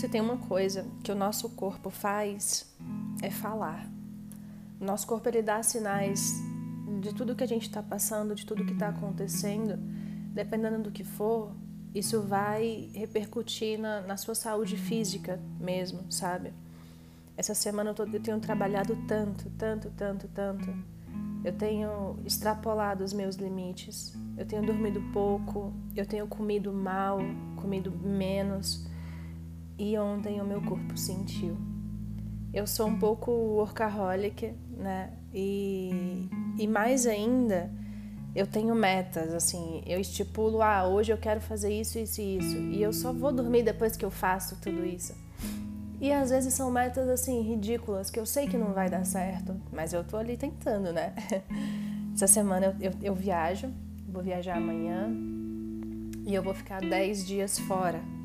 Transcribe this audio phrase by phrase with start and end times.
[0.00, 2.66] Se tem uma coisa que o nosso corpo faz,
[3.20, 3.86] é falar.
[4.80, 6.40] Nosso corpo ele dá sinais
[7.02, 9.76] de tudo que a gente está passando, de tudo que está acontecendo,
[10.32, 11.52] dependendo do que for,
[11.94, 16.54] isso vai repercutir na, na sua saúde física mesmo, sabe?
[17.36, 20.74] Essa semana tô, eu tenho trabalhado tanto, tanto, tanto, tanto.
[21.44, 24.16] Eu tenho extrapolado os meus limites.
[24.38, 27.18] Eu tenho dormido pouco, eu tenho comido mal,
[27.60, 28.88] comido menos.
[29.80, 31.56] E ontem o meu corpo sentiu.
[32.52, 35.10] Eu sou um pouco workaholic, né?
[35.32, 37.72] E, e mais ainda,
[38.36, 42.58] eu tenho metas, assim, eu estipulo, ah, hoje eu quero fazer isso, isso e isso.
[42.58, 45.14] E eu só vou dormir depois que eu faço tudo isso.
[45.98, 49.58] E às vezes são metas, assim, ridículas, que eu sei que não vai dar certo,
[49.72, 51.14] mas eu tô ali tentando, né?
[52.12, 53.72] Essa semana eu, eu, eu viajo,
[54.06, 55.10] vou viajar amanhã
[56.26, 58.19] e eu vou ficar 10 dias fora.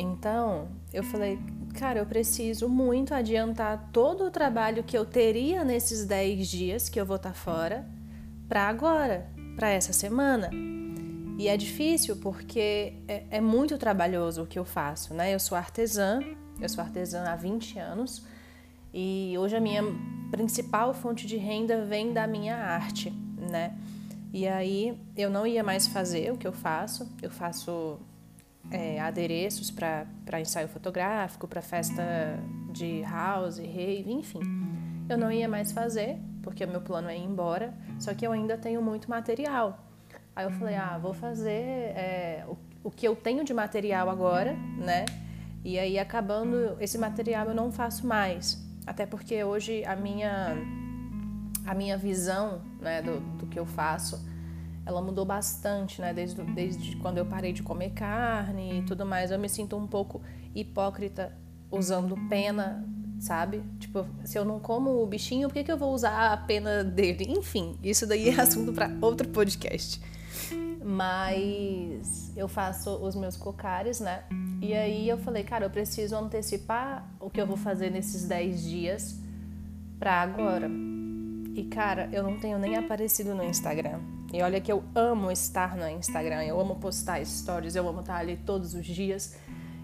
[0.00, 1.40] Então, eu falei,
[1.74, 7.00] cara, eu preciso muito adiantar todo o trabalho que eu teria nesses 10 dias que
[7.00, 7.84] eu vou estar fora
[8.48, 10.50] para agora, para essa semana.
[11.36, 15.34] E é difícil porque é, é, muito trabalhoso o que eu faço, né?
[15.34, 16.20] Eu sou artesã,
[16.60, 18.24] eu sou artesã há 20 anos
[18.94, 19.82] e hoje a minha
[20.30, 23.10] principal fonte de renda vem da minha arte,
[23.50, 23.76] né?
[24.32, 27.98] E aí eu não ia mais fazer o que eu faço, eu faço
[28.70, 32.02] é, adereços para ensaio fotográfico, para festa
[32.72, 34.40] de house, rave, enfim.
[35.08, 38.32] Eu não ia mais fazer porque o meu plano é ir embora, só que eu
[38.32, 39.84] ainda tenho muito material.
[40.34, 44.54] Aí eu falei, ah, vou fazer é, o, o que eu tenho de material agora,
[44.78, 45.04] né?
[45.64, 48.64] E aí, acabando esse material, eu não faço mais.
[48.86, 50.56] Até porque hoje a minha,
[51.66, 54.24] a minha visão né, do, do que eu faço,
[54.88, 56.14] ela mudou bastante, né?
[56.14, 59.30] Desde, desde quando eu parei de comer carne e tudo mais.
[59.30, 60.22] Eu me sinto um pouco
[60.54, 61.36] hipócrita
[61.70, 62.88] usando pena
[63.20, 63.62] sabe?
[63.80, 66.84] Tipo, se eu não como o bichinho, por que, que eu vou usar a pena
[66.84, 67.26] dele?
[67.28, 70.00] Enfim, isso daí é assunto para outro podcast.
[70.82, 74.22] Mas eu faço os meus cocares, né?
[74.62, 78.62] E aí eu falei, cara, eu preciso antecipar o que eu vou fazer nesses 10
[78.62, 79.18] dias
[79.98, 80.87] para agora.
[81.58, 83.98] E cara, eu não tenho nem aparecido no Instagram.
[84.32, 88.14] E olha que eu amo estar no Instagram, eu amo postar stories, eu amo estar
[88.14, 89.36] ali todos os dias.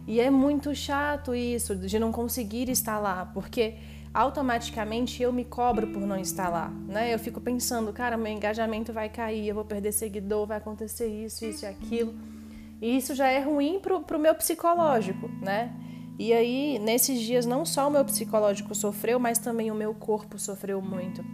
[0.06, 3.74] E é muito chato isso de não conseguir estar lá, porque
[4.14, 7.12] automaticamente eu me cobro por não estar lá, né?
[7.12, 11.44] Eu fico pensando, cara, meu engajamento vai cair, eu vou perder seguidor, vai acontecer isso,
[11.44, 12.14] isso e aquilo.
[12.80, 15.74] E isso já é ruim pro, pro meu psicológico, né?
[16.20, 20.38] E aí, nesses dias, não só o meu psicológico sofreu, mas também o meu corpo
[20.38, 21.24] sofreu muito.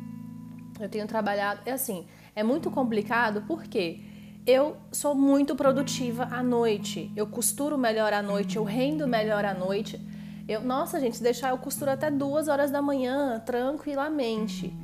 [0.81, 4.01] Eu tenho trabalhado, é assim, é muito complicado porque
[4.47, 7.13] eu sou muito produtiva à noite.
[7.15, 10.01] Eu costuro melhor à noite, eu rendo melhor à noite.
[10.49, 14.75] Eu, nossa, gente, se deixar eu costuro até duas horas da manhã, tranquilamente.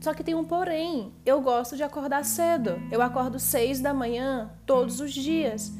[0.00, 1.12] Só que tem um porém.
[1.24, 2.82] Eu gosto de acordar cedo.
[2.90, 5.72] Eu acordo seis da manhã todos os dias.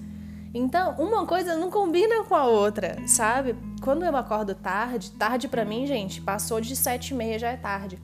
[0.55, 3.57] Então, uma coisa não combina com a outra, sabe?
[3.83, 7.57] Quando eu acordo tarde, tarde para mim, gente, passou de sete e meia já é
[7.57, 7.99] tarde.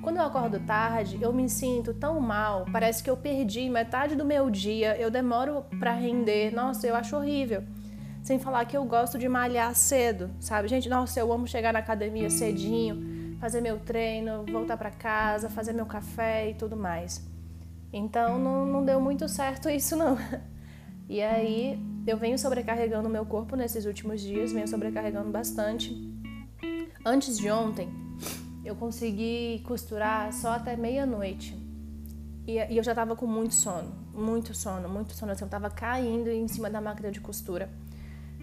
[0.00, 4.24] Quando eu acordo tarde, eu me sinto tão mal, parece que eu perdi metade do
[4.24, 6.54] meu dia, eu demoro para render.
[6.54, 7.64] Nossa, eu acho horrível.
[8.22, 10.68] Sem falar que eu gosto de malhar cedo, sabe?
[10.68, 15.72] Gente, nossa, eu amo chegar na academia cedinho, fazer meu treino, voltar para casa, fazer
[15.72, 17.26] meu café e tudo mais.
[17.92, 20.16] Então não, não deu muito certo isso não.
[21.08, 25.96] E aí eu venho sobrecarregando meu corpo nesses últimos dias, venho sobrecarregando bastante.
[27.04, 27.88] Antes de ontem,
[28.68, 31.58] eu consegui costurar só até meia-noite.
[32.46, 35.32] E, e, eu já estava com muito sono, muito sono, muito sono.
[35.32, 37.70] Assim, eu estava caindo em cima da máquina de costura.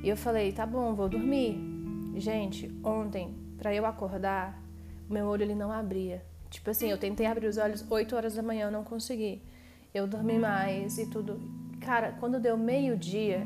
[0.04, 1.60] E eu falei, tá bom, vou dormir.
[2.16, 4.60] Gente, ontem, para eu acordar,
[5.08, 6.24] meu olho ele não abria.
[6.50, 9.44] Tipo assim, eu tentei abrir os olhos 8 horas da manhã, eu não consegui.
[9.94, 11.40] Eu dormi mais e tudo.
[11.82, 13.46] Cara, quando deu meio-dia,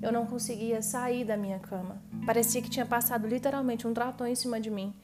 [0.00, 2.00] eu não conseguia sair da minha cama.
[2.24, 4.94] Parecia que tinha passado literalmente um trator em cima de mim.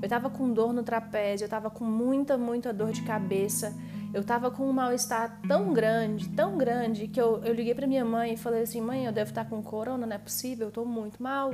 [0.00, 3.74] Eu tava com dor no trapézio, eu tava com muita, muita dor de cabeça.
[4.14, 8.04] Eu tava com um mal-estar tão grande, tão grande, que eu, eu liguei para minha
[8.04, 10.84] mãe e falei assim: mãe, eu devo estar com corona, não é possível, eu tô
[10.84, 11.50] muito mal.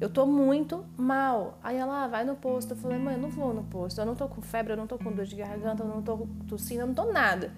[0.00, 1.60] Eu tô muito mal.
[1.62, 2.72] Aí ela, ah, vai no posto.
[2.72, 4.00] Eu falei, mãe, eu não vou no posto.
[4.00, 6.26] Eu não tô com febre, eu não tô com dor de garganta, eu não tô
[6.48, 7.52] tossindo, eu não tô nada.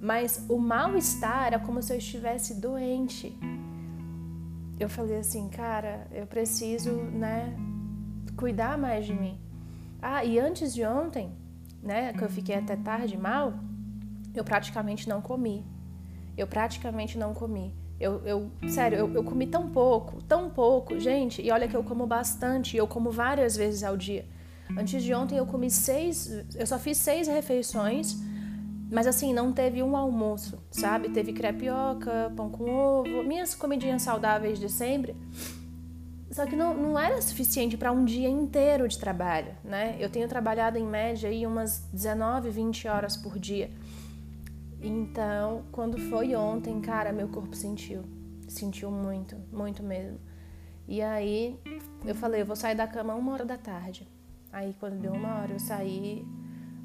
[0.00, 3.38] Mas o mal-estar era como se eu estivesse doente.
[4.80, 7.54] Eu falei assim, cara, eu preciso, né,
[8.36, 9.38] cuidar mais de mim.
[10.00, 11.32] Ah, e antes de ontem,
[11.82, 13.54] né, que eu fiquei até tarde mal,
[14.34, 15.64] eu praticamente não comi.
[16.36, 17.74] Eu praticamente não comi.
[17.98, 21.84] Eu, eu sério, eu, eu comi tão pouco, tão pouco, gente, e olha que eu
[21.84, 24.26] como bastante, eu como várias vezes ao dia.
[24.76, 28.16] Antes de ontem eu comi seis, eu só fiz seis refeições,
[28.90, 31.08] mas assim, não teve um almoço, sabe?
[31.10, 35.14] Teve crepioca, pão com ovo, minhas comidinhas saudáveis de sempre.
[36.34, 39.96] Só que não, não era suficiente para um dia inteiro de trabalho, né?
[40.00, 43.70] Eu tenho trabalhado em média aí umas 19, 20 horas por dia.
[44.82, 48.02] Então, quando foi ontem, cara, meu corpo sentiu.
[48.48, 50.18] Sentiu muito, muito mesmo.
[50.88, 51.56] E aí
[52.04, 54.04] eu falei, eu vou sair da cama uma hora da tarde.
[54.52, 56.26] Aí quando deu uma hora eu saí,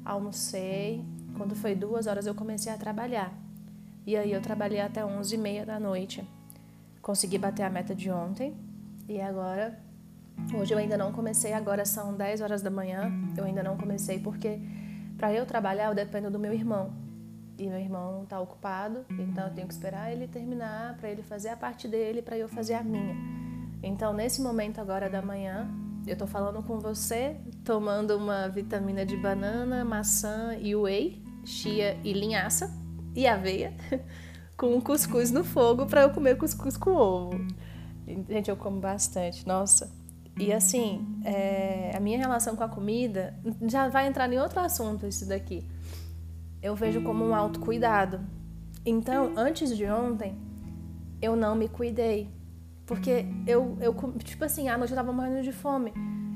[0.04, 1.04] almocei.
[1.36, 3.36] Quando foi duas horas eu comecei a trabalhar.
[4.06, 6.24] E aí eu trabalhei até onze e meia da noite.
[7.02, 8.69] Consegui bater a meta de ontem.
[9.10, 9.76] E agora,
[10.54, 13.10] hoje eu ainda não comecei, agora são 10 horas da manhã.
[13.36, 14.60] Eu ainda não comecei porque
[15.16, 16.92] para eu trabalhar eu dependo do meu irmão
[17.58, 21.48] e meu irmão está ocupado, então eu tenho que esperar ele terminar para ele fazer
[21.48, 23.16] a parte dele para eu fazer a minha.
[23.82, 25.68] Então, nesse momento agora da manhã,
[26.06, 32.12] eu estou falando com você, tomando uma vitamina de banana, maçã e whey, chia e
[32.12, 32.72] linhaça
[33.16, 33.74] e aveia,
[34.56, 37.69] com um cuscuz no fogo para eu comer cuscuz com ovo.
[38.28, 39.90] Gente, eu como bastante, nossa.
[40.38, 43.34] E assim, é, a minha relação com a comida
[43.68, 45.66] já vai entrar em outro assunto isso daqui
[46.62, 48.20] eu vejo como um autocuidado.
[48.84, 50.36] Então, antes de ontem,
[51.20, 52.28] eu não me cuidei.
[52.86, 55.92] Porque eu, eu tipo assim, à noite eu tava morrendo de fome.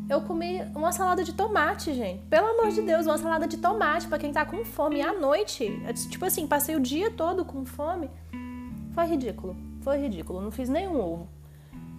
[0.08, 2.22] Eu comi uma salada de tomate, gente.
[2.26, 5.00] Pelo amor de Deus, uma salada de tomate para quem tá com fome.
[5.00, 5.70] À noite,
[6.10, 8.10] tipo assim, passei o dia todo com fome.
[8.92, 9.56] Foi ridículo.
[9.80, 10.40] Foi ridículo.
[10.40, 11.28] Não fiz nenhum ovo.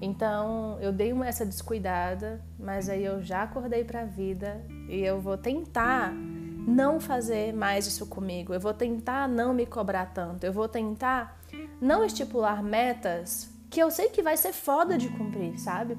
[0.02, 5.00] Então, eu dei uma essa descuidada, mas aí eu já acordei para a vida e
[5.00, 8.54] eu vou tentar não fazer mais isso comigo.
[8.54, 10.44] Eu vou tentar não me cobrar tanto.
[10.44, 11.40] Eu vou tentar
[11.82, 15.98] não estipular metas que eu sei que vai ser foda de cumprir, sabe?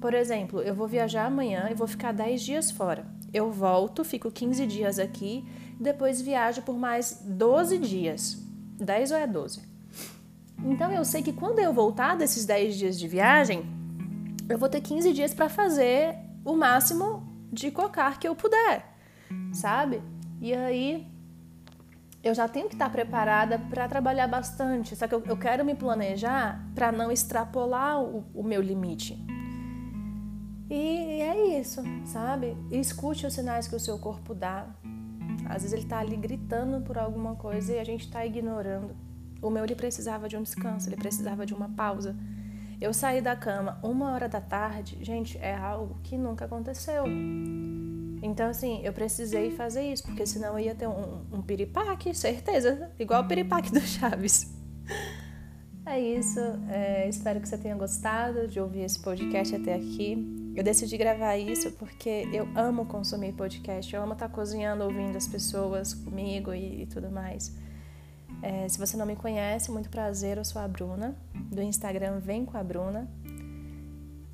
[0.00, 3.06] Por exemplo, eu vou viajar amanhã e vou ficar 10 dias fora.
[3.32, 5.44] Eu volto, fico 15 dias aqui
[5.78, 8.42] depois viajo por mais 12 dias.
[8.78, 9.73] 10 ou é 12?
[10.64, 13.64] Então eu sei que quando eu voltar desses 10 dias de viagem,
[14.48, 17.22] eu vou ter 15 dias para fazer o máximo
[17.52, 18.94] de cocar que eu puder
[19.54, 20.02] sabe?
[20.40, 21.06] E aí
[22.22, 25.74] eu já tenho que estar preparada para trabalhar bastante, só que eu, eu quero me
[25.74, 29.18] planejar para não extrapolar o, o, meu limite.
[30.70, 32.56] E, é isso, sabe?
[32.70, 34.66] escute os sinais que o seu corpo dá.
[35.46, 38.96] Às vezes ele está ali gritando por alguma coisa e a gente está ignorando.
[39.44, 42.16] O meu ele precisava de um descanso, ele precisava de uma pausa.
[42.80, 47.04] Eu saí da cama uma hora da tarde, gente, é algo que nunca aconteceu.
[48.22, 52.90] Então, assim, eu precisei fazer isso, porque senão eu ia ter um, um piripaque, certeza,
[52.98, 54.52] igual o piripaque do Chaves.
[55.86, 60.16] É isso, é, espero que você tenha gostado de ouvir esse podcast até aqui.
[60.56, 65.28] Eu decidi gravar isso porque eu amo consumir podcast, eu amo estar cozinhando, ouvindo as
[65.28, 67.54] pessoas comigo e, e tudo mais.
[68.44, 72.44] É, se você não me conhece, muito prazer, eu sou a Bruna, do Instagram Vem
[72.44, 73.08] com a Bruna.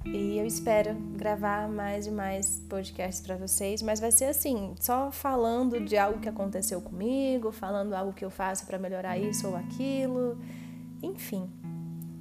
[0.05, 5.13] E eu espero gravar mais e mais podcasts para vocês, mas vai ser assim, só
[5.13, 9.55] falando de algo que aconteceu comigo, falando algo que eu faço para melhorar isso ou
[9.55, 10.37] aquilo.
[11.01, 11.49] Enfim,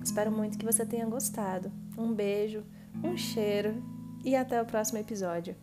[0.03, 1.72] espero muito que você tenha gostado.
[1.98, 2.63] Um beijo,
[3.03, 3.81] um cheiro
[4.24, 5.55] e até o próximo episódio.